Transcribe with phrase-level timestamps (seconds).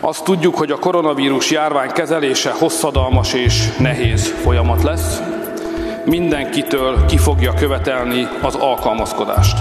[0.00, 5.20] Azt tudjuk, hogy a koronavírus járvány kezelése hosszadalmas és nehéz folyamat lesz.
[6.04, 9.56] Mindenkitől ki fogja követelni az alkalmazkodást.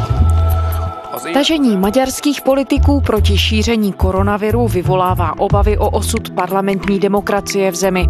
[1.33, 8.09] Tažení maďarských politiků proti šíření koronaviru vyvolává obavy o osud parlamentní demokracie v zemi.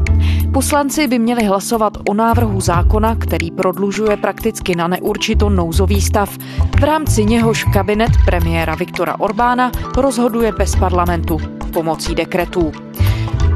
[0.54, 6.38] Poslanci by měli hlasovat o návrhu zákona, který prodlužuje prakticky na neurčito nouzový stav.
[6.80, 11.38] V rámci něhož kabinet premiéra Viktora Orbána rozhoduje bez parlamentu
[11.74, 12.72] pomocí dekretů.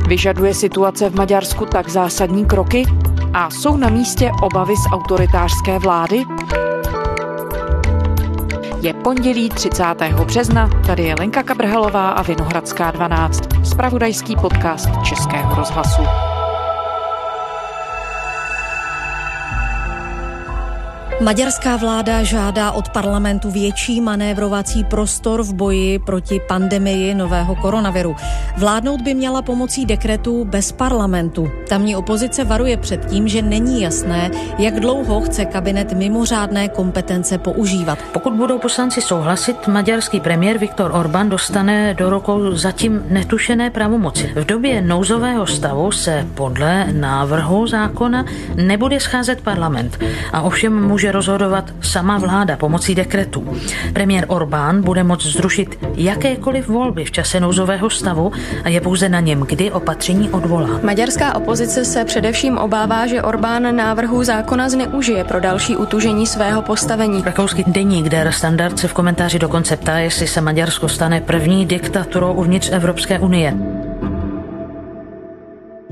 [0.07, 2.83] Vyžaduje situace v Maďarsku tak zásadní kroky?
[3.33, 6.23] A jsou na místě obavy z autoritářské vlády?
[8.81, 9.83] Je pondělí 30.
[10.25, 16.26] března, tady je Lenka Kabrhelová a Vinohradská 12, spravodajský podcast Českého rozhlasu.
[21.17, 28.15] Maďarská vláda žádá od parlamentu větší manévrovací prostor v boji proti pandemii nového koronaviru.
[28.57, 31.47] Vládnout by měla pomocí dekretu bez parlamentu.
[31.69, 37.99] Tamní opozice varuje před tím, že není jasné, jak dlouho chce kabinet mimořádné kompetence používat.
[38.13, 44.31] Pokud budou poslanci souhlasit, maďarský premiér Viktor Orbán dostane do rukou zatím netušené pravomoci.
[44.35, 49.99] V době nouzového stavu se podle návrhu zákona nebude scházet parlament
[50.33, 53.57] a ovšem může může rozhodovat sama vláda pomocí dekretu.
[53.93, 58.31] Premiér Orbán bude moct zrušit jakékoliv volby v čase nouzového stavu
[58.63, 60.79] a je pouze na něm, kdy opatření odvolá.
[60.83, 67.23] Maďarská opozice se především obává, že Orbán návrhu zákona zneužije pro další utužení svého postavení.
[67.25, 72.33] Rakouský deník Der Standard se v komentáři dokonce ptá, jestli se Maďarsko stane první diktaturou
[72.33, 73.76] uvnitř Evropské unie.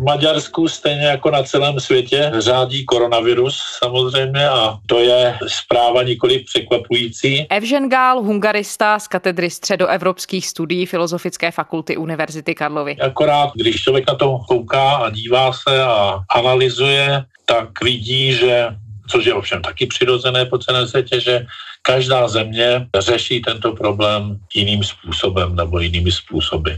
[0.06, 7.47] Maďarsku, stejně jako na celém světě, řádí koronavirus samozřejmě a to je zpráva nikoli překvapující.
[7.50, 12.97] Evžen Gál, hungarista z katedry středoevropských studií Filozofické fakulty Univerzity Karlovy.
[13.02, 18.67] Akorát, když člověk na to kouká a dívá se a analyzuje, tak vidí, že
[19.08, 21.46] což je ovšem taky přirozené po celém světě, že
[21.81, 26.72] každá země řeší tento problém jiným způsobem nebo jinými způsoby.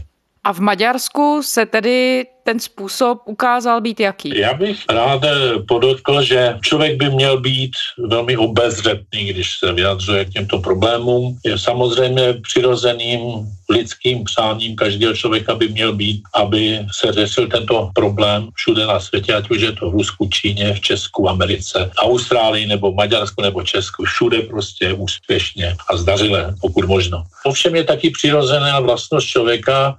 [0.44, 4.32] A v Maďarsku se tedy ten způsob ukázal být jaký?
[4.38, 5.20] Já bych rád
[5.68, 7.76] podotkl, že člověk by měl být
[8.08, 11.36] velmi obezřetný, když se vyjadřuje k těmto problémům.
[11.44, 13.20] Je samozřejmě přirozeným
[13.68, 19.34] lidským přáním každého člověka by měl být, aby se řešil tento problém všude na světě,
[19.34, 24.04] ať už je to v Rusku, Číně, v Česku, Americe, Austrálii nebo Maďarsku nebo Česku,
[24.04, 27.28] všude prostě úspěšně a zdařile, pokud možno.
[27.44, 29.98] Ovšem je taky přirozená vlastnost člověka,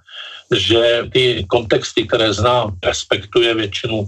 [0.56, 4.06] že ty kontexty, které znám, respektuje většinu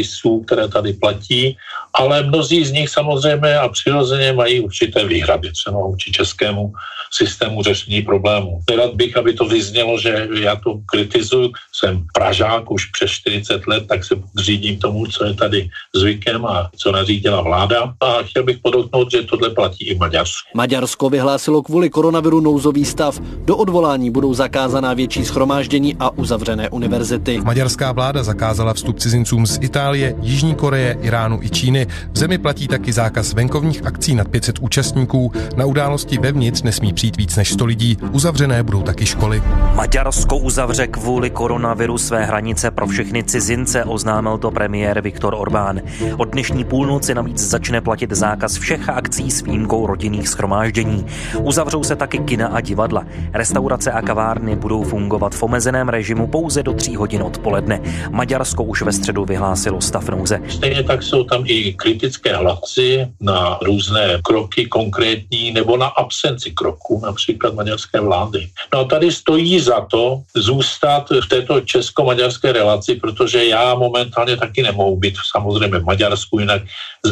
[0.00, 1.56] předpisů, které tady platí,
[1.94, 6.72] ale mnozí z nich samozřejmě a přirozeně mají určité výhrady třeba vůči českému
[7.12, 8.60] systému řešení problémů.
[8.76, 13.84] Rád bych, aby to vyznělo, že já to kritizuju, jsem Pražák už přes 40 let,
[13.88, 17.94] tak se podřídím tomu, co je tady zvykem a co nařídila vláda.
[18.00, 20.48] A chtěl bych podotknout, že tohle platí i Maďarsku.
[20.54, 23.18] Maďarsko vyhlásilo kvůli koronaviru nouzový stav.
[23.20, 27.40] Do odvolání budou zakázaná větší schromáždění a uzavřené univerzity.
[27.42, 31.86] Maďarská vláda zakázala vstup cizincům z Itálie, Jižní Koreje, Iránu i Číny.
[32.12, 35.32] V zemi platí taky zákaz venkovních akcí nad 500 účastníků.
[35.56, 37.98] Na události vevnitř nesmí přijít víc než 100 lidí.
[38.12, 39.42] Uzavřené budou taky školy.
[39.74, 45.80] Maďarsko uzavře kvůli koronaviru své hranice pro všechny cizince, oznámil to premiér Viktor Orbán.
[46.16, 51.06] Od dnešní půlnoci navíc začne platit zákaz všech akcí s výjimkou rodinných schromáždění.
[51.42, 53.04] Uzavřou se taky kina a divadla.
[53.32, 57.80] Restaurace a kavárny budou fungovat v omezeném režimu pouze do tří hodin odpoledne.
[58.10, 60.40] Maďarsko už ve středu vyhlásilo stav nouze.
[60.48, 67.00] Stejně tak jsou tam i kritické hlasy na různé kroky konkrétní nebo na absenci kroků
[67.04, 68.48] například maďarské vlády.
[68.74, 74.62] No a tady stojí za to zůstat v této česko-maďarské relaci, protože já momentálně taky
[74.62, 76.62] nemohu být samozřejmě v Maďarsku, jinak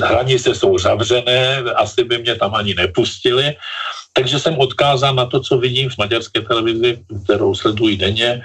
[0.05, 3.55] hranice jsou zavřené, asi by mě tam ani nepustili.
[4.13, 8.43] Takže jsem odkázán na to, co vidím v maďarské televizi, kterou sleduji denně,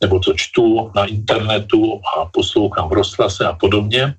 [0.00, 4.14] nebo co čtu na internetu a poslouchám v rozhlase a podobně.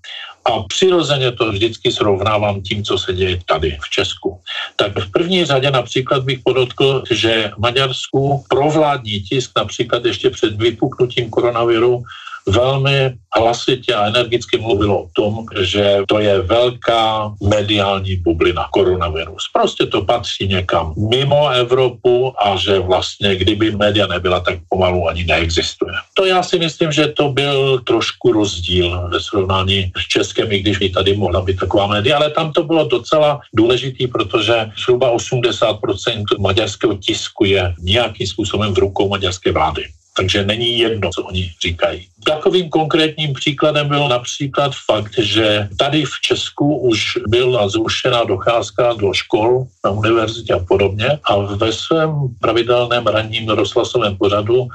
[0.45, 4.39] A přirozeně to vždycky srovnávám tím, co se děje tady v Česku.
[4.75, 10.55] Tak v první řadě například bych podotkl, že v Maďarsku provládní tisk například ještě před
[10.55, 12.03] vypuknutím koronaviru
[12.47, 19.49] velmi hlasitě a energicky mluvilo o tom, že to je velká mediální bublina koronavirus.
[19.53, 25.23] Prostě to patří někam mimo Evropu a že vlastně, kdyby média nebyla, tak pomalu ani
[25.23, 25.93] neexistuje.
[26.13, 30.77] To já si myslím, že to byl trošku rozdíl ve srovnání s Českem, i když
[30.77, 36.23] by tady mohla být taková média, ale tam to bylo docela důležitý, protože zhruba 80%
[36.39, 39.85] maďarského tisku je nějakým způsobem v rukou maďarské vlády.
[40.17, 42.07] Takže není jedno, co oni říkají.
[42.25, 49.13] Takovým konkrétním příkladem byl například fakt, že tady v Česku už byla zrušená docházka do
[49.13, 52.11] škol, na univerzitě a podobně a ve svém
[52.41, 54.67] pravidelném ranním rozhlasovém pořadu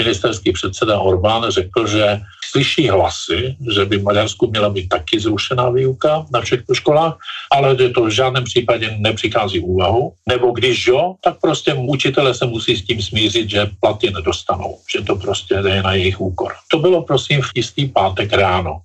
[0.00, 2.20] ministerský předseda Orbán řekl, že
[2.50, 7.18] slyší hlasy, že by v Maďarsku měla být taky zrušená výuka na všech školách,
[7.52, 10.12] ale že to v žádném případě nepřichází úvahu.
[10.28, 15.04] Nebo když jo, tak prostě učitele se musí s tím smířit, že platy nedostanou, že
[15.04, 16.52] to prostě je na jejich úkor.
[16.68, 18.80] To bylo prosím v jistý pátek ráno.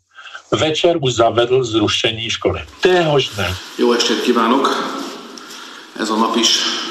[0.52, 2.62] Večer už zavedl zrušení školy.
[2.82, 3.56] Téhož dne.
[3.80, 4.96] Jó estét kívánok!
[6.00, 6.85] Ez a nap is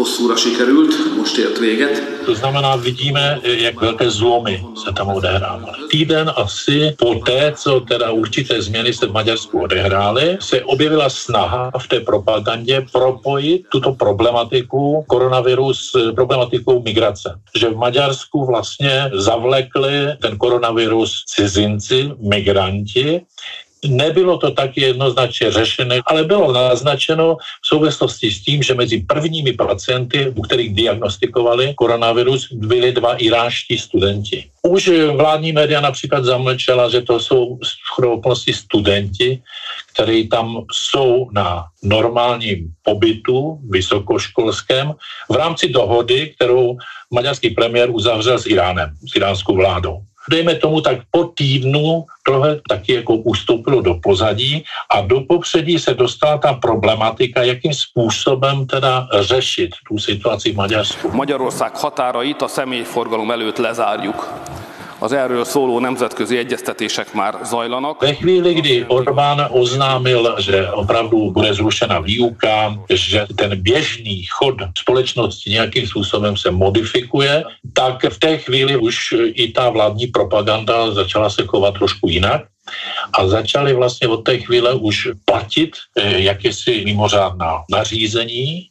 [0.00, 2.24] hosszúra sikerült, most ért véget.
[2.24, 5.78] To znamená, vidíme, jak velké zlomy se tam odehrávaly.
[5.88, 11.70] Týden asi po té, co teda určité změny se v Maďarsku odehrály, se objevila snaha
[11.78, 17.36] v té propagandě propojit tuto problematiku koronaviru s problematikou migrace.
[17.54, 23.20] Že v Maďarsku vlastně zavlekli ten koronavirus cizinci, migranti,
[23.86, 29.52] Nebylo to tak jednoznačně řešené, ale bylo naznačeno v souvislosti s tím, že mezi prvními
[29.52, 34.44] pacienty, u kterých diagnostikovali koronavirus, byli dva iránští studenti.
[34.62, 39.42] Už vládní média například zamlčela, že to jsou schopnosti studenti,
[39.92, 44.92] kteří tam jsou na normálním pobytu vysokoškolském
[45.28, 46.76] v rámci dohody, kterou
[47.10, 52.94] maďarský premiér uzavřel s Iránem, s iránskou vládou dejme tomu tak po týdnu tohle taky
[52.94, 59.70] jako ustoupilo do pozadí a do popředí se dostala ta problematika, jakým způsobem teda řešit
[59.88, 61.10] tu situaci v Maďarsku.
[61.12, 64.28] Magyarország határait a személyforgalom előtt lezárjuk.
[65.00, 68.00] Az erről szóló nemzetközi egyeztetések már zajlanak.
[68.00, 75.50] Ve chvíli, kdy Orbán oznámil, že opravdu bude zrušena výuka, že ten běžný chod společnosti
[75.50, 81.46] nějakým způsobem se modifikuje, tak v té chvíli už i ta vládní propaganda začala se
[81.46, 82.44] chovat trošku jinak
[83.12, 88.70] a začaly vlastně od té chvíle už platit eh, jakési mimořádná nařízení,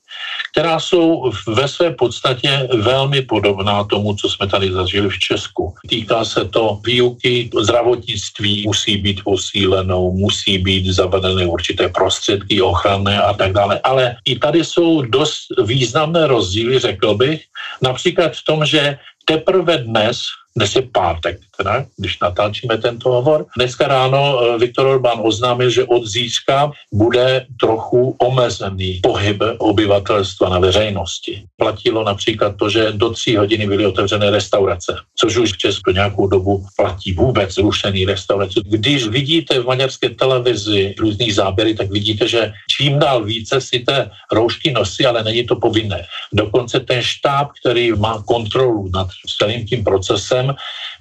[0.52, 5.76] která jsou ve své podstatě velmi podobná tomu, co jsme tady zažili v Česku.
[5.90, 13.34] Týká se to výuky, zdravotnictví musí být posílenou, musí být zavedeny určité prostředky ochranné a
[13.34, 13.80] tak dále.
[13.84, 17.42] Ale i tady jsou dost významné rozdíly, řekl bych,
[17.82, 20.22] například v tom, že teprve dnes
[20.56, 23.46] dnes je pátek, teda, když natáčíme tento hovor.
[23.58, 30.60] Dneska ráno eh, Viktor Orbán oznámil, že od zítřka bude trochu omezený pohyb obyvatelstva na
[30.60, 31.44] veřejnosti.
[31.58, 36.28] Platilo například to, že do tří hodiny byly otevřené restaurace, což už v Česku nějakou
[36.28, 38.60] dobu platí vůbec zrušený restaurace.
[38.66, 44.12] Když vidíte v maďarské televizi různý záběry, tak vidíte, že čím dál více si té
[44.32, 46.06] roušky nosí, ale není to povinné.
[46.34, 49.08] Dokonce ten štáb, který má kontrolu nad
[49.38, 50.39] celým tím procesem,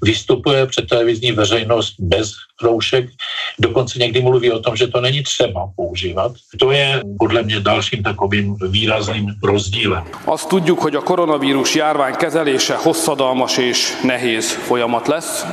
[0.03, 2.33] vystupuje před televizní veřejnost bez
[2.63, 3.11] roušek,
[3.59, 6.33] dokonce někdy mluví o tom, že to není třeba používat.
[6.59, 10.05] To je podle mě dalším takovým výrazným rozdílem.
[10.27, 15.47] Azt tudjuk, hogy a koronavírus járvány kezelése hosszadalmas és nehéz folyamat lesz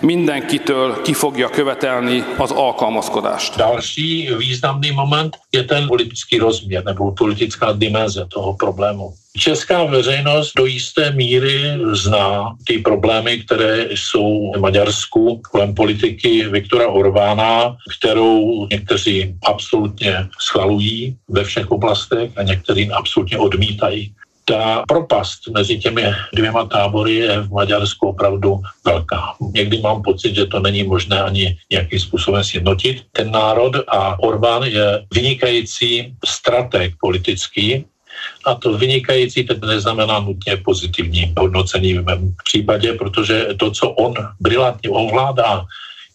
[0.00, 3.56] mindenkitől ki fogja követelni az alkalmazkodást.
[3.56, 9.12] Další významný moment je ten politický rozměr nebo politická dimenze toho problému.
[9.38, 16.88] Česká veřejnost do jisté míry zná ty problémy, které jsou v Maďarsku kolem politiky Viktora
[16.88, 24.14] Orbána, kterou někteří absolutně schvalují ve všech oblastech a někteří absolutně odmítají
[24.50, 29.34] ta propast mezi těmi dvěma tábory je v Maďarsku opravdu velká.
[29.54, 33.02] Někdy mám pocit, že to není možné ani nějakým způsobem sjednotit.
[33.12, 37.84] Ten národ a Orbán je vynikající strateg politický,
[38.44, 44.14] a to vynikající teď neznamená nutně pozitivní hodnocení v mém případě, protože to, co on
[44.40, 45.64] brilantně ovládá,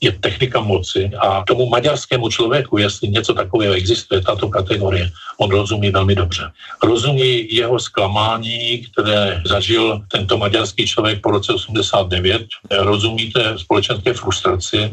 [0.02, 5.90] je technika moci a tomu maďarskému člověku, jestli něco takového existuje, tato kategorie, on rozumí
[5.90, 6.52] velmi dobře.
[6.84, 14.92] Rozumí jeho zklamání, které zažil tento maďarský člověk po roce 89, rozumí té společenské frustraci,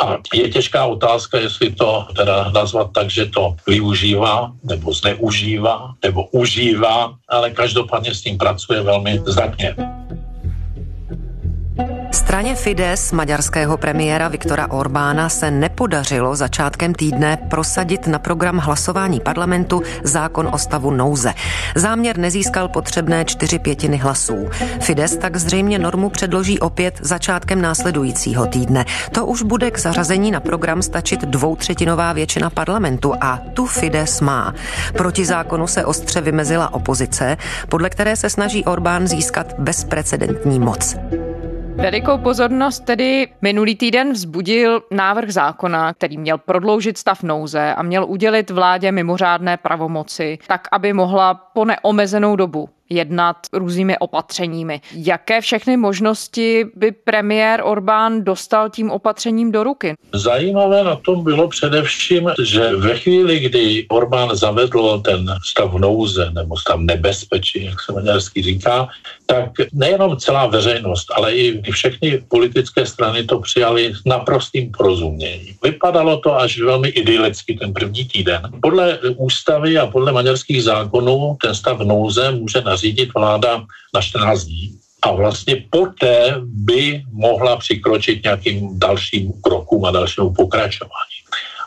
[0.00, 6.24] a je těžká otázka, jestli to teda nazvat tak, že to využívá, nebo zneužívá, nebo
[6.32, 9.99] užívá, ale každopádně s tím pracuje velmi zdatně.
[12.30, 19.82] Straně Fides maďarského premiéra Viktora Orbána se nepodařilo začátkem týdne prosadit na program hlasování parlamentu
[20.02, 21.34] zákon o stavu nouze.
[21.74, 24.48] Záměr nezískal potřebné čtyři pětiny hlasů.
[24.80, 28.84] Fides tak zřejmě normu předloží opět začátkem následujícího týdne.
[29.12, 34.54] To už bude k zařazení na program stačit dvoutřetinová většina parlamentu a tu Fides má.
[34.92, 37.36] Proti zákonu se ostře vymezila opozice,
[37.68, 40.96] podle které se snaží Orbán získat bezprecedentní moc.
[41.80, 48.04] Velikou pozornost tedy minulý týden vzbudil návrh zákona, který měl prodloužit stav nouze a měl
[48.04, 54.80] udělit vládě mimořádné pravomoci, tak aby mohla po neomezenou dobu jednat různými opatřeními.
[54.94, 59.94] Jaké všechny možnosti by premiér Orbán dostal tím opatřením do ruky?
[60.14, 66.56] Zajímavé na tom bylo především, že ve chvíli, kdy Orbán zavedl ten stav nouze nebo
[66.56, 68.88] stav nebezpečí, jak se maďarsky říká,
[69.26, 75.54] tak nejenom celá veřejnost, ale i všechny politické strany to přijali s naprostým porozuměním.
[75.62, 78.42] Vypadalo to až velmi idylicky ten první týden.
[78.62, 82.79] Podle ústavy a podle maďarských zákonů ten stav nouze může nařídit
[83.14, 84.76] vláda na 14 dní.
[85.02, 91.20] A vlastně poté by mohla přikročit nějakým dalším krokům a dalšímu pokračování.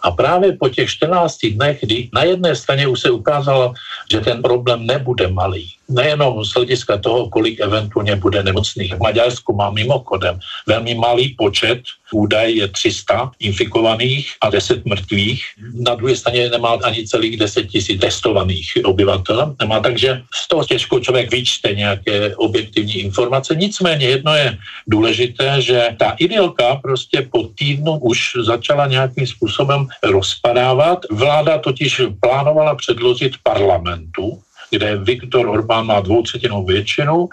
[0.04, 3.74] A právě po těch 14 dnech, kdy na jedné straně už se ukázalo,
[4.12, 8.94] že ten problém nebude malý, nejenom z hlediska toho, kolik eventuálně bude nemocných.
[8.96, 11.82] V Maďarsku má mimochodem velmi malý počet,
[12.14, 15.44] údaj je 300 infikovaných a 10 mrtvých.
[15.74, 19.56] Na druhé straně nemá ani celých 10 tisíc testovaných obyvatel.
[19.60, 23.56] Nemá, takže z toho těžko člověk vyčte nějaké objektivní informace.
[23.56, 31.06] Nicméně jedno je důležité, že ta ideolka prostě po týdnu už začala nějakým způsobem rozpadávat.
[31.12, 34.40] Vláda totiž plánovala předložit parlamentu
[34.74, 37.30] kde Viktor Orbán má dvoutřetinou většinu,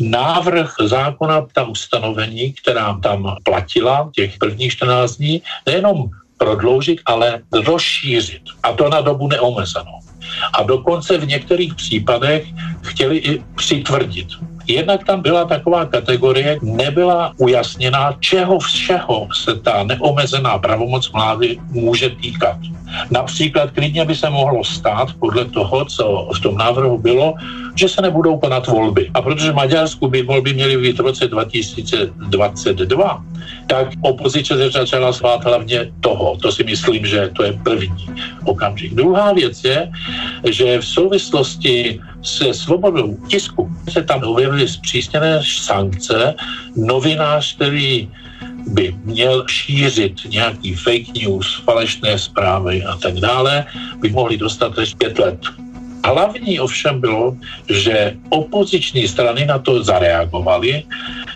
[0.00, 8.42] návrh zákona, ta ustanovení, která tam platila těch prvních 14 dní, nejenom prodloužit, ale rozšířit.
[8.62, 10.07] A to na dobu neomezenou.
[10.52, 12.46] A dokonce v některých případech
[12.82, 14.28] chtěli i přitvrdit.
[14.68, 22.10] Jednak tam byla taková kategorie, nebyla ujasněná, čeho všeho se ta neomezená pravomoc vlády může
[22.10, 22.56] týkat.
[23.10, 27.34] Například klidně by se mohlo stát, podle toho, co v tom návrhu bylo,
[27.74, 29.10] že se nebudou konat volby.
[29.14, 33.24] A protože v Maďarsku by volby měly být v roce 2022,
[33.66, 36.36] tak opozice se začala svát hlavně toho.
[36.36, 38.06] To si myslím, že to je první
[38.44, 38.94] okamžik.
[38.94, 39.90] Druhá věc je,
[40.50, 46.34] že v souvislosti se svobodou tisku se tam objevily zpřísněné sankce.
[46.76, 48.08] Novinář, který
[48.68, 53.64] by měl šířit nějaký fake news, falešné zprávy a tak dále,
[54.00, 55.40] by mohli dostat až pět let.
[56.04, 57.36] Hlavní ovšem bylo,
[57.68, 60.82] že opoziční strany na to zareagovaly,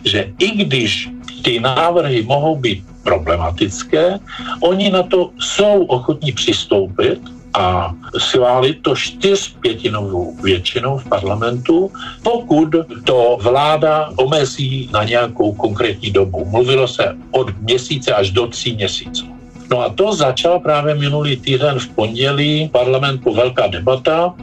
[0.04, 1.09] že i když
[1.42, 4.18] ty návrhy mohou být problematické,
[4.61, 7.20] oni na to jsou ochotní přistoupit
[7.54, 11.90] a schválit to čtyřpětinovou většinou v parlamentu,
[12.22, 12.68] pokud
[13.04, 16.44] to vláda omezí na nějakou konkrétní dobu.
[16.44, 19.26] Mluvilo se od měsíce až do tří měsíců.
[19.70, 24.34] No a to začala právě minulý týden v pondělí parlamentu velká debata,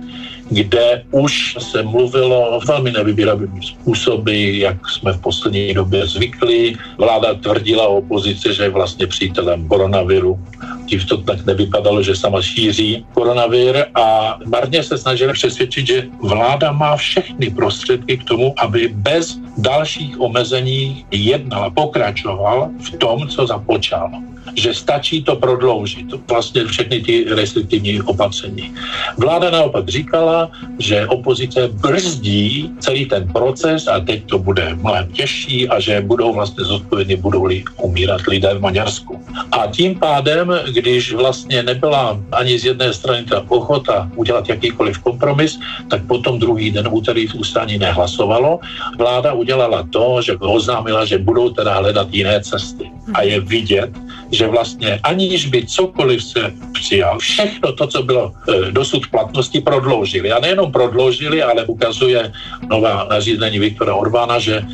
[0.49, 6.75] kde už se mluvilo velmi nevybíravými způsoby, jak jsme v poslední době zvykli.
[6.97, 10.39] Vláda tvrdila opozice, že je vlastně přítelem koronaviru.
[10.85, 16.71] Dřív to tak nevypadalo, že sama šíří koronavir a marně se snažili přesvědčit, že vláda
[16.71, 24.09] má všechny prostředky k tomu, aby bez dalších omezení jednala, pokračoval v tom, co započal
[24.55, 28.73] že stačí to prodloužit, vlastně všechny ty restriktivní opatření.
[29.17, 35.69] Vláda naopak říkala, že opozice brzdí celý ten proces a teď to bude mnohem těžší
[35.69, 39.19] a že budou vlastně zodpovědní, budou-li umírat lidé v Maďarsku.
[39.51, 45.59] A tím pádem, když vlastně nebyla ani z jedné strany ta ochota udělat jakýkoliv kompromis,
[45.89, 48.59] tak potom druhý den úterý v ústání nehlasovalo.
[48.97, 52.91] Vláda udělala to, že oznámila, že budou teda hledat jiné cesty.
[53.13, 53.89] A je vidět,
[54.31, 59.61] že vlastně aniž by cokoliv se přijal, všechno to, co bylo e, dosud v platnosti,
[59.61, 60.31] prodloužili.
[60.31, 62.31] A nejenom prodloužili, ale ukazuje
[62.69, 64.65] nová nařízení Viktora Orbána, že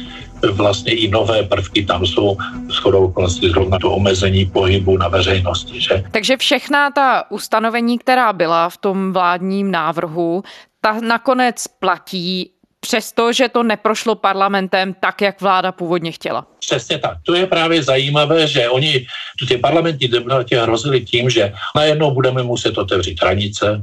[0.51, 2.37] vlastně i nové prvky tam jsou
[2.69, 5.81] shodou okolností zrovna to omezení pohybu na veřejnosti.
[5.81, 6.03] Že?
[6.11, 10.43] Takže všechna ta ustanovení, která byla v tom vládním návrhu,
[10.81, 12.51] ta nakonec platí
[12.85, 16.45] přesto, že to neprošlo parlamentem tak, jak vláda původně chtěla.
[16.59, 17.17] Přesně tak.
[17.25, 19.05] To je právě zajímavé, že oni,
[19.47, 23.81] ty parlamentní debaty hrozili tím, že najednou budeme muset otevřít hranice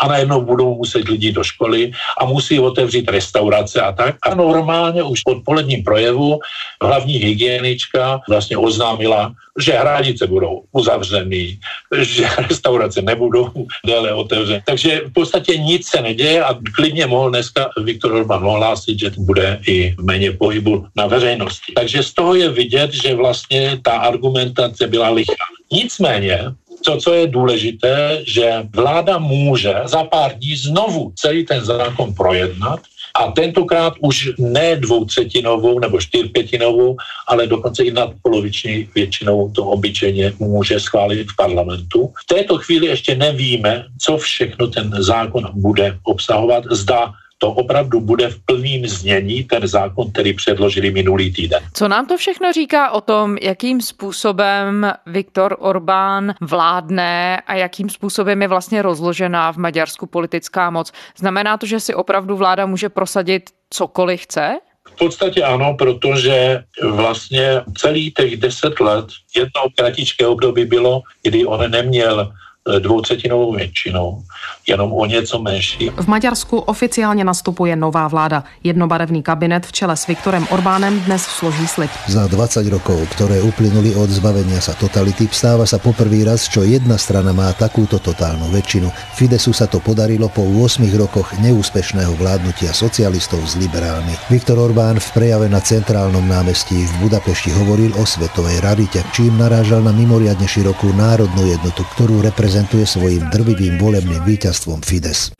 [0.00, 4.18] a najednou budou muset lidi do školy a musí otevřít restaurace a tak.
[4.22, 6.38] A normálně už v odpoledním projevu
[6.82, 11.58] hlavní hygienička vlastně oznámila, že hranice budou uzavřený,
[12.00, 13.50] že restaurace nebudou
[13.86, 14.62] déle otevřené.
[14.66, 19.60] Takže v podstatě nic se neděje a klidně mohl dneska Viktor Orbán ohlásit, že bude
[19.66, 21.72] i méně pohybu na veřejnosti.
[21.72, 25.44] Takže z toho je vidět, že vlastně ta argumentace byla lichá.
[25.72, 26.38] Nicméně,
[26.84, 32.80] to, co je důležité, že vláda může za pár dní znovu celý ten zákon projednat
[33.14, 36.96] a tentokrát už ne dvoutřetinovou nebo čtyřpětinovou,
[37.28, 42.12] ale dokonce i nadpoloviční většinou to obyčejně může schválit v parlamentu.
[42.22, 46.64] V této chvíli ještě nevíme, co všechno ten zákon bude obsahovat.
[46.70, 51.62] Zda to opravdu bude v plným znění ten zákon, který předložili minulý týden.
[51.72, 58.42] Co nám to všechno říká o tom, jakým způsobem Viktor Orbán vládne a jakým způsobem
[58.42, 60.92] je vlastně rozložená v Maďarsku politická moc?
[61.18, 64.58] Znamená to, že si opravdu vláda může prosadit cokoliv chce?
[64.86, 69.06] V podstatě ano, protože vlastně celý těch deset let
[69.36, 72.32] jedno kratičké období bylo, kdy on neměl
[72.78, 74.22] dvoutřetinovou většinou,
[74.68, 75.90] jenom o něco menší.
[75.96, 78.44] V Maďarsku oficiálně nastupuje nová vláda.
[78.64, 81.90] Jednobarevný kabinet v čele s Viktorem Orbánem dnes složí slib.
[82.08, 87.00] Za 20 rokov, ktoré uplynuli od zbavenia sa totality, stáva sa poprvý raz, čo jedna
[87.00, 88.92] strana má takúto totálnu väčšinu.
[89.16, 94.12] Fidesu sa to podarilo po 8 rokoch neúspešného vládnutia socialistov s liberálmi.
[94.28, 99.80] Viktor Orbán v prejave na centrálnom námestí v Budapešti hovoril o svetovej rarite, čím narážal
[99.80, 105.30] na mimoriadne širokú národnú jednotu, ktorú reprezentuje prezentuje svojim drvivým volebným víťazstvom Fides.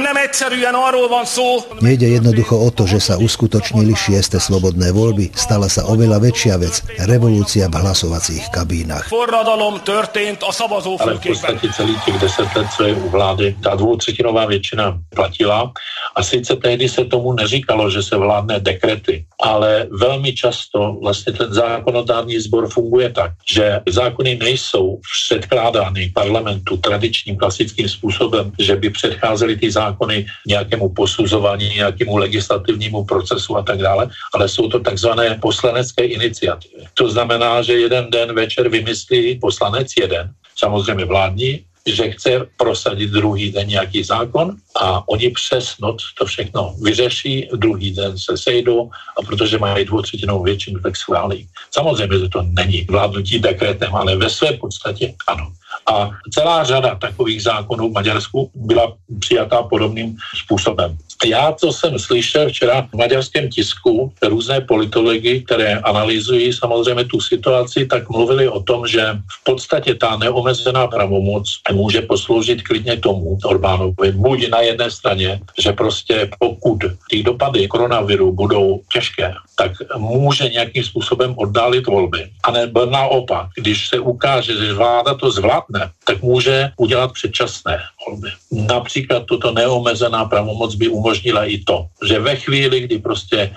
[1.80, 6.82] Nejde jednoducho o to, že sa uskutočnili šieste slobodné voľby, stala sa oveľa väčšia vec,
[7.04, 9.10] revolúcia v hlasovacích kabínach.
[11.00, 15.72] Ale v podstatě celý těch deset let, co je u vlády, ta dvoutřetinová většina platila.
[16.16, 21.54] A sice tehdy se tomu neříkalo, že se vládne dekrety, ale velmi často vlastně ten
[21.54, 29.56] zákonodární sbor funguje tak, že zákony nejsou předkládány parlamentu tradičním klasickým způsobem, že by předcházely
[29.56, 36.04] ty zákony nějakému posuzování, nějakému legislativnímu procesu a tak dále, ale jsou to takzvané poslanecké
[36.04, 36.84] iniciativy.
[36.94, 43.52] To znamená, že jeden den večer vymyslí poslanec jeden, samozřejmě vládní, že chce prosadit druhý
[43.52, 49.22] den nějaký zákon a oni přes noc to všechno vyřeší, druhý den se sejdou a
[49.22, 51.48] protože mají dvoutřetinovou většinu, tak schválí.
[51.70, 55.52] Samozřejmě, že to není vládnutí dekretem, ale ve své podstatě ano.
[55.86, 60.96] A celá řada takových zákonů v Maďarsku byla přijatá podobným způsobem.
[61.24, 67.86] Já, co jsem slyšel včera v maďarském tisku, různé politology, které analyzují samozřejmě tu situaci,
[67.86, 69.04] tak mluvili o tom, že
[69.40, 74.12] v podstatě ta neomezená pravomoc může posloužit klidně tomu Orbánovi.
[74.12, 76.78] Buď na jedné straně, že prostě pokud
[77.10, 82.30] ty dopady koronaviru budou těžké, tak může nějakým způsobem oddálit volby.
[82.44, 85.69] A nebo naopak, když se ukáže, že vláda to zvládne,
[86.06, 88.30] tak může udělat předčasné volby.
[88.52, 93.50] Například tuto neomezená pravomoc by umožnila i to, že ve chvíli, kdy prostě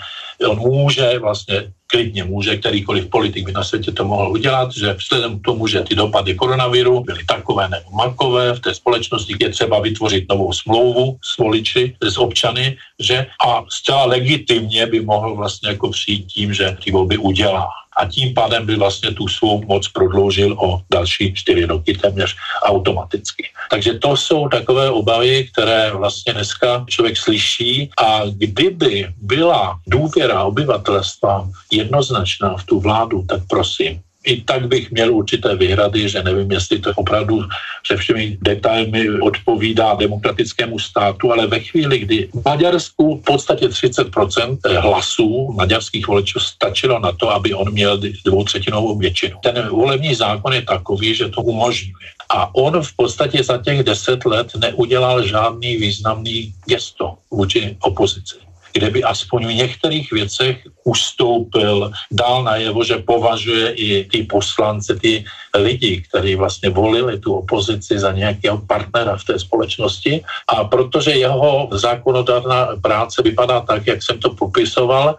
[0.47, 5.39] on může vlastně klidně může, kterýkoliv politik by na světě to mohl udělat, že vzhledem
[5.39, 9.79] k tomu, že ty dopady koronaviru byly takové nebo makové, v té společnosti je třeba
[9.79, 15.89] vytvořit novou smlouvu s voliči, s občany, že a zcela legitimně by mohl vlastně jako
[15.89, 20.55] přijít tím, že ty volby udělá a tím pádem by vlastně tu svou moc prodloužil
[20.59, 23.49] o další čtyři roky téměř automaticky.
[23.69, 31.49] Takže to jsou takové obavy, které vlastně dneska člověk slyší a kdyby byla důvěra obyvatelstva
[31.71, 36.79] jednoznačná v tu vládu, tak prosím, i tak bych měl určité výhrady, že nevím, jestli
[36.79, 37.43] to opravdu
[37.87, 44.57] se všemi detailmi odpovídá demokratickému státu, ale ve chvíli, kdy v Maďarsku v podstatě 30%
[44.79, 49.37] hlasů maďarských voličů stačilo na to, aby on měl dvoutřetinovou většinu.
[49.43, 52.07] Ten volební zákon je takový, že to umožňuje.
[52.29, 58.89] A on v podstatě za těch deset let neudělal žádný významný gesto vůči opozici kde
[58.89, 65.25] by aspoň v některých věcech ustoupil, dál najevo, že považuje i ty poslance, ty
[65.57, 70.21] lidi, kteří vlastně volili tu opozici za nějakého partnera v té společnosti.
[70.47, 75.15] A protože jeho zákonodárná práce vypadá tak, jak jsem to popisoval,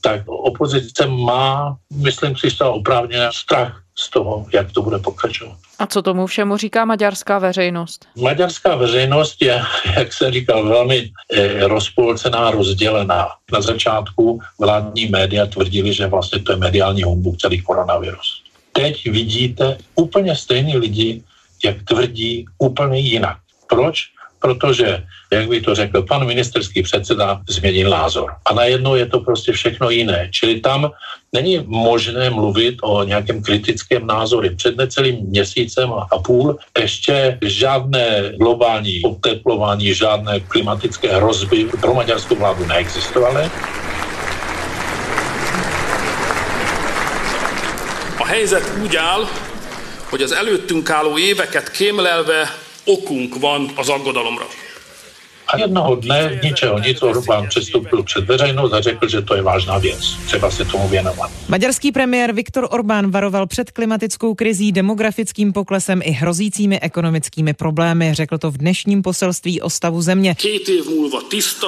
[0.00, 5.58] tak opozice má, myslím si, že oprávněný strach z toho, jak to bude pokračovat.
[5.78, 8.06] A co tomu všemu říká maďarská veřejnost?
[8.16, 9.62] Maďarská veřejnost je,
[9.96, 13.28] jak se říkal, velmi eh, rozpolcená, rozdělená.
[13.52, 18.42] Na začátku vládní média tvrdili, že vlastně to je mediální humbuk, celý koronavirus.
[18.72, 21.22] Teď vidíte úplně stejní lidi,
[21.64, 23.36] jak tvrdí úplně jinak.
[23.68, 23.98] Proč?
[24.42, 28.34] Protože, jak by to řekl pan ministerský předseda, změnil názor.
[28.44, 30.28] A najednou je to prostě všechno jiné.
[30.30, 30.90] Čili tam
[31.32, 34.48] není možné mluvit o nějakém kritickém názoru.
[34.56, 42.66] Před necelým měsícem a půl ještě žádné globální oteplování, žádné klimatické hrozby pro maďarskou vládu
[42.66, 43.50] neexistovaly.
[48.18, 49.28] A helyzet úgy áll,
[50.10, 54.46] hogy az előttünk álló éveket kémlelve okunk van az aggodalomra.
[55.52, 59.78] A jednoho dne ničeho nic Orbán přestoupil před veřejnost a řekl, že to je vážná
[59.78, 60.16] věc.
[60.26, 61.30] Třeba se tomu věnovat.
[61.48, 68.14] Maďarský premiér Viktor Orbán varoval před klimatickou krizí, demografickým poklesem i hrozícími ekonomickými problémy.
[68.14, 70.36] Řekl to v dnešním poselství o stavu země.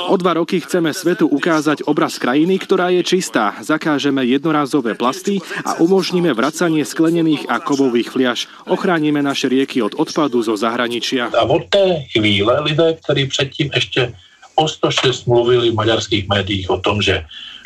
[0.08, 3.52] O dva roky chceme svetu ukázať obraz krajiny, ktorá je čistá.
[3.60, 8.48] Zakážeme jednorázové plasty a umožníme vracanie sklenených a kovových fliaž.
[8.64, 11.28] Ochránime naše rieky od odpadu zo zahraničia.
[11.36, 14.14] A od té chvíle lidé, kteří předtím ještě
[14.54, 17.24] o 106 mluvili v maďarských médiích o tom, že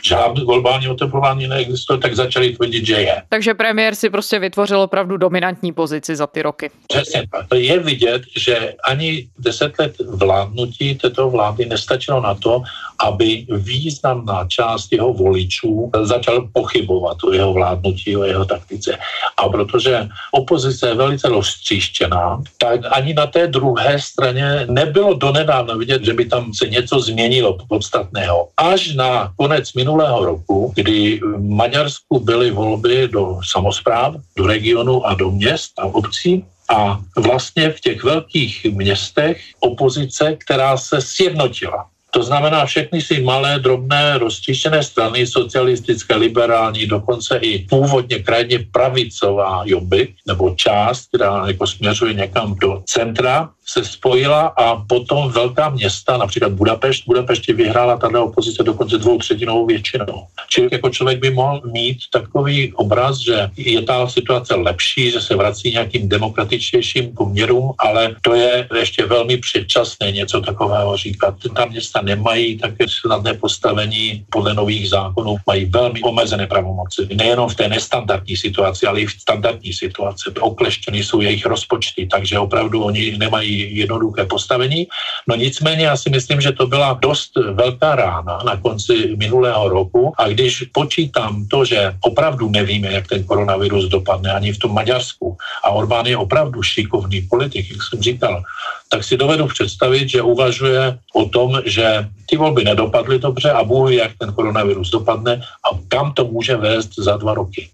[0.08, 3.16] žádné globální oteplování neexistuje, tak začali tvrdit, že je.
[3.28, 6.70] Takže premiér si prostě vytvořil opravdu dominantní pozici za ty roky.
[6.88, 7.46] Přesně tak.
[7.54, 12.62] Je vidět, že ani deset let vládnutí této vlády nestačilo na to,
[12.98, 18.98] aby významná část jeho voličů začal pochybovat o jeho vládnutí, o jeho taktice.
[19.36, 26.04] A protože opozice je velice roztříštěná, tak ani na té druhé straně nebylo donedávna vidět,
[26.04, 28.48] že by tam se něco změnilo podstatného.
[28.56, 35.14] Až na konec minulého roku, kdy v Maďarsku byly volby do samozpráv, do regionu a
[35.14, 41.86] do měst a obcí, a vlastně v těch velkých městech opozice, která se sjednotila.
[42.10, 49.62] To znamená všechny si malé, drobné, rozčištěné strany, socialistické, liberální, dokonce i původně krajně pravicová
[49.64, 56.16] joby, nebo část, která jako směřuje někam do centra, se spojila a potom velká města,
[56.16, 60.26] například Budapešť, Budapešti vyhrála tato opozice dokonce dvou třetinovou většinou.
[60.48, 65.36] Čili jako člověk by mohl mít takový obraz, že je ta situace lepší, že se
[65.36, 71.34] vrací nějakým demokratičtějším poměrům, ale to je ještě velmi předčasné něco takového říkat.
[71.56, 77.08] Ta města nemají také snadné postavení podle nových zákonů, mají velmi omezené pravomoci.
[77.14, 80.30] Nejenom v té nestandardní situaci, ale i v standardní situaci.
[80.40, 84.86] Okleštěny jsou jejich rozpočty, takže opravdu oni nemají jednoduché postavení.
[85.28, 90.12] No nicméně já si myslím, že to byla dost velká rána na konci minulého roku
[90.18, 95.36] a když počítám to, že opravdu nevíme, jak ten koronavirus dopadne ani v tom Maďarsku
[95.64, 98.42] a Orbán je opravdu šikovný politik, jak jsem říkal,
[98.88, 103.90] tak si dovedu představit, že uvažuje o tom, že ty volby nedopadly dobře a Bůh
[103.92, 107.68] jak ten koronavirus dopadne a kam to může vést za dva roky.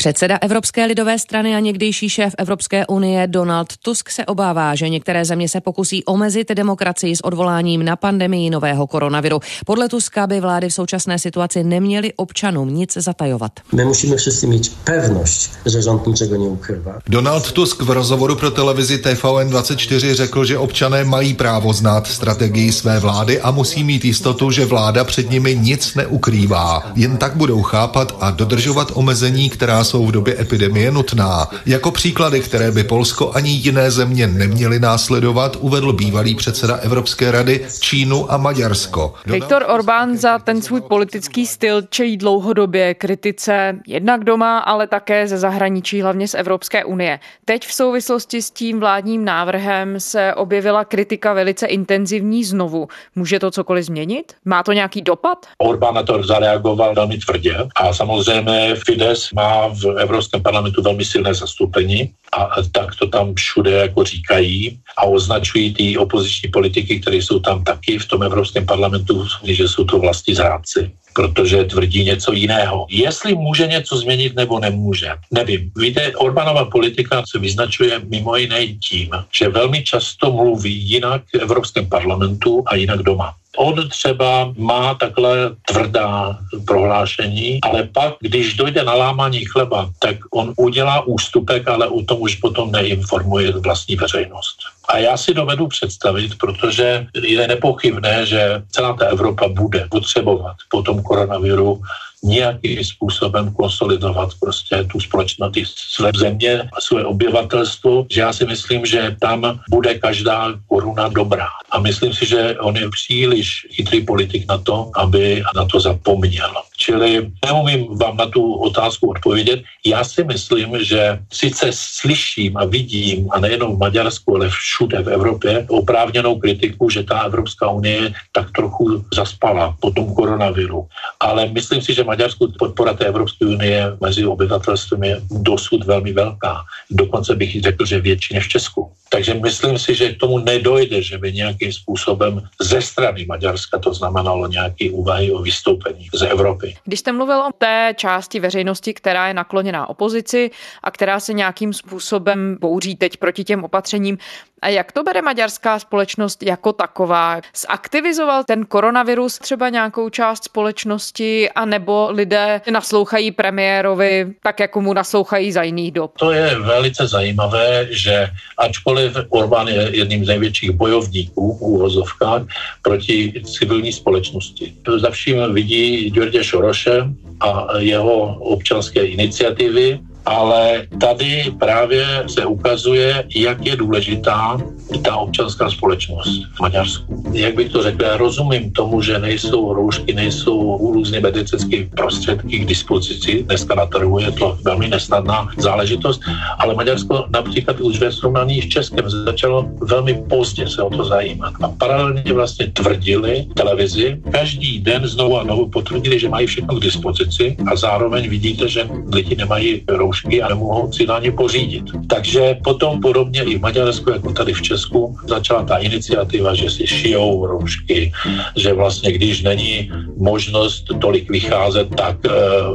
[0.00, 5.24] Předseda Evropské lidové strany a někdejší šéf Evropské unie Donald Tusk se obává, že některé
[5.24, 9.40] země se pokusí omezit demokracii s odvoláním na pandemii nového koronaviru.
[9.66, 13.52] Podle Tuska by vlády v současné situaci neměly občanům nic zatajovat.
[13.74, 16.98] My musíme všichni mít pevnost, že rząd ničeho neukrývá.
[17.08, 23.00] Donald Tusk v rozhovoru pro televizi TVN24 řekl, že občané mají právo znát strategii své
[23.00, 26.92] vlády a musí mít jistotu, že vláda před nimi nic neukrývá.
[26.94, 31.48] Jen tak budou chápat a dodržovat omezení, která jsou v době epidemie nutná.
[31.66, 37.66] Jako příklady, které by Polsko ani jiné země neměly následovat, uvedl bývalý předseda Evropské rady
[37.80, 39.14] Čínu a Maďarsko.
[39.26, 45.38] Viktor Orbán za ten svůj politický styl čelí dlouhodobě kritice jednak doma, ale také ze
[45.38, 47.20] zahraničí, hlavně z Evropské unie.
[47.44, 52.88] Teď v souvislosti s tím vládním návrhem se objevila kritika velice intenzivní znovu.
[53.16, 54.32] Může to cokoliv změnit?
[54.44, 55.46] Má to nějaký dopad?
[55.58, 61.34] Orbán na to zareagoval velmi tvrdě a samozřejmě Fides má v Evropském parlamentu velmi silné
[61.34, 67.38] zastoupení a tak to tam všude jako říkají a označují ty opoziční politiky, které jsou
[67.38, 72.86] tam taky v tom Evropském parlamentu, že jsou to vlastní zrádci protože tvrdí něco jiného.
[72.90, 75.70] Jestli může něco změnit nebo nemůže, nevím.
[75.76, 81.88] Víte, Orbánova politika se vyznačuje mimo jiné tím, že velmi často mluví jinak v Evropském
[81.88, 83.34] parlamentu a jinak doma.
[83.60, 90.54] On třeba má takhle tvrdá prohlášení, ale pak, když dojde na lámání chleba, tak on
[90.56, 94.56] udělá ústupek, ale o tom už potom neinformuje vlastní veřejnost.
[94.88, 100.82] A já si dovedu představit, protože je nepochybné, že celá ta Evropa bude potřebovat po
[100.82, 101.82] tom koronaviru
[102.22, 108.44] nějakým způsobem konsolidovat prostě tu společnost, ty své země a své obyvatelstvo, že já si
[108.44, 111.48] myslím, že tam bude každá koruna dobrá.
[111.70, 116.50] A myslím si, že on je příliš chytrý politik na to, aby na to zapomněl.
[116.76, 119.62] Čili neumím vám na tu otázku odpovědět.
[119.86, 125.08] Já si myslím, že sice slyším a vidím, a nejenom v Maďarsku, ale všude v
[125.08, 130.88] Evropě, oprávněnou kritiku, že ta Evropská unie tak trochu zaspala po tom koronaviru.
[131.20, 136.66] Ale myslím si, že Maďarsku podpora té Evropské unie mezi obyvatelstvem je dosud velmi velká.
[136.90, 138.90] Dokonce bych řekl, že větší než v Česku.
[139.12, 143.94] Takže myslím si, že k tomu nedojde, že by nějakým způsobem ze strany Maďarska to
[143.94, 146.76] znamenalo nějaké úvahy o vystoupení z Evropy.
[146.84, 150.50] Když jste mluvil o té části veřejnosti, která je nakloněná opozici
[150.82, 154.18] a která se nějakým způsobem bouří teď proti těm opatřením,
[154.62, 157.40] a jak to bere maďarská společnost jako taková?
[157.68, 165.52] Zaktivizoval ten koronavirus třeba nějakou část společnosti, anebo lidé naslouchají premiérovi tak, jako mu naslouchají
[165.52, 166.18] za jiných dob?
[166.18, 172.42] To je velice zajímavé, že ačkoliv Orbán je jedním z největších bojovníků v úvozovkách
[172.82, 174.74] proti civilní společnosti.
[174.96, 177.04] Za vším vidí George Šoroše
[177.40, 184.58] a jeho občanské iniciativy, ale tady právě se ukazuje, jak je důležitá
[185.02, 187.24] ta občanská společnost v Maďarsku.
[187.32, 192.64] Jak bych to řekl, já rozumím tomu, že nejsou roušky, nejsou různé medicínské prostředky k
[192.64, 193.42] dispozici.
[193.42, 196.20] Dneska na trhu je to velmi nesnadná záležitost,
[196.58, 201.54] ale Maďarsko například už ve srovnání s Českem začalo velmi pozdě se o to zajímat.
[201.62, 206.82] A paralelně vlastně tvrdili televizi, každý den znovu a znovu potvrdili, že mají všechno k
[206.82, 210.09] dispozici a zároveň vidíte, že lidi nemají roušky
[210.42, 211.84] a nemohou si na ně pořídit.
[212.06, 216.86] Takže potom podobně i v Maďarsku, jako tady v Česku, začala ta iniciativa, že si
[216.86, 218.12] šijou roušky,
[218.56, 222.30] že vlastně když není možnost tolik vycházet, tak e,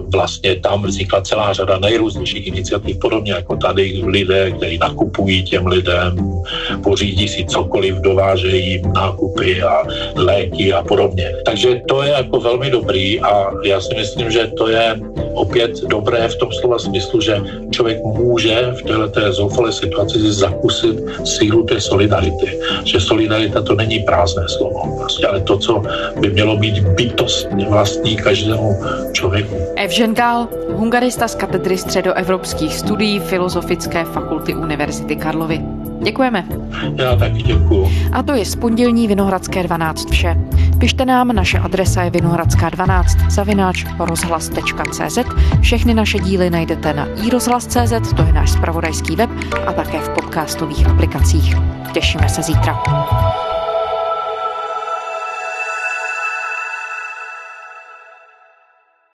[0.07, 6.41] vlastně tam vznikla celá řada nejrůznějších iniciativ, podobně jako tady lidé, kteří nakupují těm lidem,
[6.83, 9.83] pořídí si cokoliv, dovážejí nákupy a
[10.15, 11.31] léky a podobně.
[11.45, 14.99] Takže to je jako velmi dobrý a já si myslím, že to je
[15.33, 21.63] opět dobré v tom slova smyslu, že člověk může v této zoufalé situaci zakusit sílu
[21.63, 22.59] té solidarity.
[22.83, 25.83] Že solidarita to není prázdné slovo, prostě, ale to, co
[26.19, 28.77] by mělo být bytostně vlastní každému
[29.11, 29.55] člověku.
[29.75, 35.61] Evžen Gál, hungarista z katedry středoevropských studií Filozofické fakulty Univerzity Karlovy.
[36.05, 36.45] Děkujeme.
[36.95, 37.91] Já taky děkuju.
[38.11, 40.35] A to je z pondělní Vinohradské 12 vše.
[40.77, 45.17] Pište nám, naše adresa je vinohradská12 zavináč rozhlas.cz.
[45.61, 49.29] Všechny naše díly najdete na iRozhlas.cz, to je náš spravodajský web
[49.67, 51.55] a také v podcastových aplikacích.
[51.93, 52.83] Těšíme se zítra.